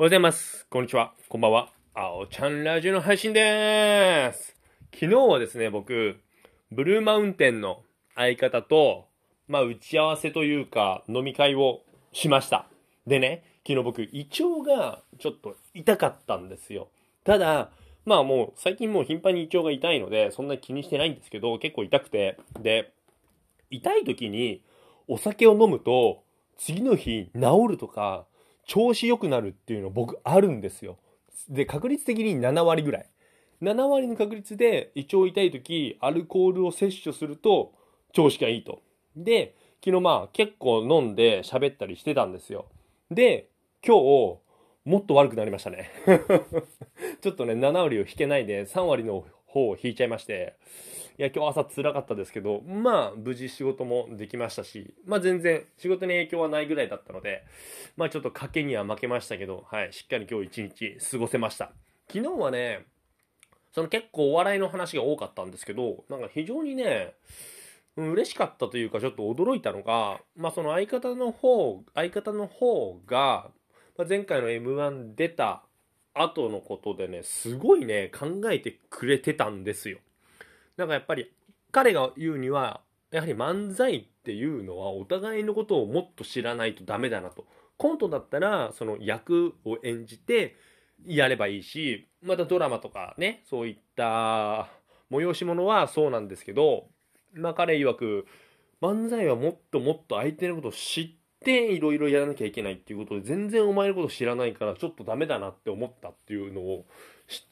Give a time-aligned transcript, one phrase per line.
[0.00, 0.66] おはようございます。
[0.70, 1.12] こんにちは。
[1.28, 1.68] こんばんは。
[1.92, 4.56] あおちゃんラジオの配信でーす。
[4.94, 6.18] 昨日はですね、僕、
[6.72, 7.82] ブルーマウンテンの
[8.14, 9.08] 相方と、
[9.46, 11.82] まあ、打ち合わせというか、飲み会を
[12.14, 12.64] しました。
[13.06, 16.88] でね、昨日僕、胃腸がちょっと痛かったんですよ。
[17.24, 17.68] ただ、
[18.06, 22.38] まあもう、最近もう頻繁に胃腸が痛いので、そんな気にしてないんですけど、結構痛くて。
[22.58, 22.90] で、
[23.68, 24.62] 痛い時に
[25.08, 26.22] お酒を飲むと、
[26.56, 28.24] 次の日治るとか、
[28.66, 30.98] 調子良くなるっていうの僕あるんですよ。
[31.48, 33.06] で、確率的に7割ぐらい。
[33.62, 37.72] 7割の確率で胃腸痛い時、アルコールを摂取すると
[38.12, 38.80] 調子がいいと。
[39.16, 39.54] で、
[39.84, 42.66] 昨日まあ結構飲んで喋ったりしてたんですよ。
[43.10, 43.48] で、
[43.86, 44.38] 今日、
[44.84, 45.90] もっと悪くなりましたね。
[47.20, 50.54] ちょっとね、7割を引けないで3割の方を引いちゃいまして、
[51.18, 57.44] いや、今日朝辛かったですけど、まあ、無事仕事もできましたし、まあ全然仕事に影響はないぐらいだったので、
[57.96, 61.72] まあちょっと賭けには負けましたけど、はい、しっかり今日一日過ごせました。
[62.08, 62.86] 昨日はね、
[63.72, 67.14] その結構お笑いの話が多かったんですけど、なんか非常にね、
[67.96, 73.50] 嬉しかったというかちょっと驚いたのが、まあその相方の方、相方の方が、
[73.98, 75.64] まあ、前回の M1 出た
[76.14, 79.98] 後のことでね、すごいね、考えてくれてたんですよ。
[80.76, 81.32] なんかやっぱり
[81.72, 82.80] 彼が言うには、
[83.10, 87.46] やはり漫才っていうのはお互いのことをもっと知らないとダメだなと。
[87.76, 90.54] コントだったらその役を演じて
[91.06, 94.68] やればいいし、またドラマとかね、そういった
[95.10, 96.88] 催し物はそうなんですけど、
[97.34, 98.26] まあ彼曰く、
[98.80, 101.10] 漫才はもっともっと相手のことを知っ
[101.40, 106.86] ていろいろやらなきゃいけないっていうことで、全然お前のこと知らないからちょっとダメだなって思ったっていうのを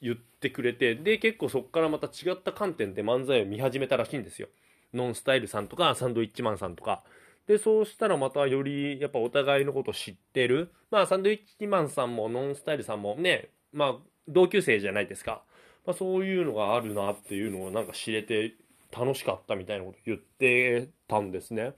[0.00, 4.48] 言ってくれて、で、結構そこからまた違った観点で漫才を見始めたらしいんですよ。
[4.94, 7.02] ノンスタイルさんとか、サンドイッチマンさんとか。
[7.46, 10.70] で、そうしたらまたよりやっぱお互いのこと知ってる。
[10.90, 15.42] まあ、サンドイッチマンさんもノンスタイルさんもね、まあ、同級生じゃないですか。
[15.86, 18.54] まあ、そういうのがあるなっていうのをなんか知れて
[18.92, 21.72] 楽しかったみたいなこと言ってたんですね。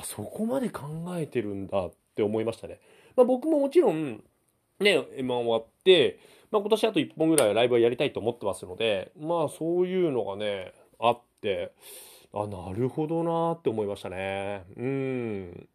[0.00, 0.84] あ、そこまで考
[1.16, 2.80] えてるんだって思いましたね。
[3.16, 4.22] まあ、僕ももちろん、
[4.80, 6.18] ね、M1 終わって、
[6.50, 11.72] まあ、今年あと1本ぐらいはライブはやりたいと思ってますので、まあそういうのがね、あって、
[12.32, 14.64] あ、なるほどなって思いましたね。
[14.76, 15.68] うん。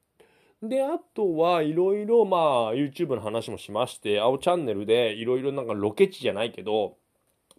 [0.64, 6.98] で、あとはいろいろまあ YouTube の話もしまして、青チャンネルでいろいろなんかロケ地じゃないけど、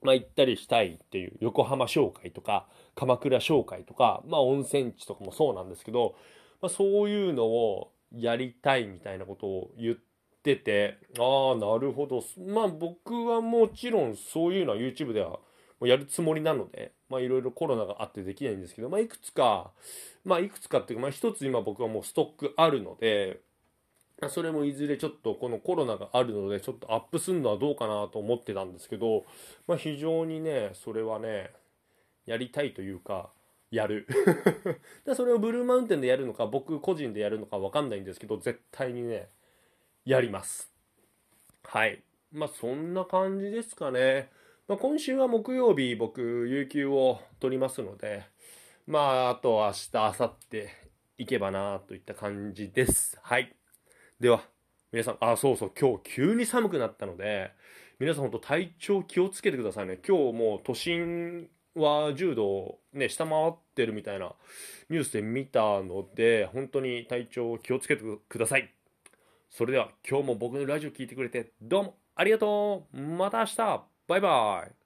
[0.02, 6.14] まあ行ったりしたいっていう横浜紹介とか鎌倉紹介とか、まあ温泉地とかもそうなんですけど、
[6.62, 9.96] まあそういうのをやりたいみたいなことを言っ
[10.42, 12.22] てて、ああ、なるほど。
[12.38, 15.40] まあ僕はもちろんそういうのは YouTube では
[15.82, 19.72] やるつもりなので、まあいろいろコロナがあってできないんですけど、まあいくつか、
[20.24, 23.40] まあいくつかっていうか、まあ一つ今僕はもうストックあるので、
[24.28, 29.24] それもいずれちょっとこのコロナがあるのでちょっとアップするのはどうかなと思ってたんですけど、
[29.66, 31.50] まあ非常にね、それはね、
[32.26, 33.30] やりたいというか、
[33.72, 34.06] やる。
[35.05, 39.28] でそれをブルーマウンテンでやるのか、僕個人でやるのかわかんないんですけど、絶対にね、
[40.05, 40.72] やります。
[41.65, 42.05] はい。
[42.31, 44.31] まあそんな感じですかね。
[44.69, 48.25] まあ、今週は木曜日僕有給を取りますので
[48.87, 50.66] まああと明日明後日
[51.19, 53.54] 行けばなといった感じですはい
[54.21, 54.44] では
[54.93, 57.50] 皆さんあそうそう今日急に寒くなったので
[57.99, 64.33] 皆さん本当体調気をつけてくださいね今日もう都心は10度ね下回ってるみたいな
[64.91, 68.72] ニュースで見たので本当に体調を気をつけてください。
[69.50, 72.99] それでは今日も僕のラジオ聞いてくれてどうもありがとう。
[72.99, 73.84] また明日。
[74.09, 74.81] バイバイ。